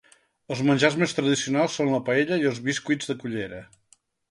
[0.53, 3.63] Els menjars més tradicionals són la paella i els bescuits de cullera.